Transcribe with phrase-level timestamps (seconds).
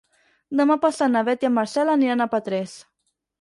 [0.61, 2.75] Demà passat na Beth i en Marcel aniran a Petrés.